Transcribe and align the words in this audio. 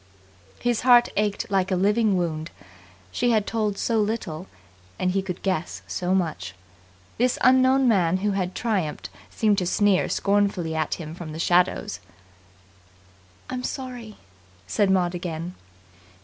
His 0.59 0.81
heart 0.81 1.09
ached 1.15 1.51
like 1.51 1.69
a 1.69 1.75
living 1.75 2.17
wound. 2.17 2.49
She 3.11 3.29
had 3.29 3.45
told 3.45 3.77
so 3.77 3.99
little, 4.01 4.47
and 4.97 5.11
he 5.11 5.21
could 5.21 5.43
guess 5.43 5.83
so 5.85 6.15
much. 6.15 6.55
This 7.19 7.37
unknown 7.41 7.87
man 7.87 8.17
who 8.17 8.31
had 8.31 8.55
triumphed 8.55 9.09
seemed 9.29 9.59
to 9.59 9.67
sneer 9.67 10.09
scornfully 10.09 10.73
at 10.73 10.95
him 10.95 11.13
from 11.13 11.33
the 11.33 11.37
shadows. 11.39 11.99
"I'm 13.47 13.61
sorry," 13.61 14.15
said 14.65 14.89
Maud 14.89 15.13
again. 15.13 15.53